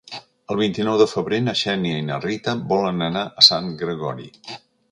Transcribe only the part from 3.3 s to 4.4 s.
a Sant Gregori.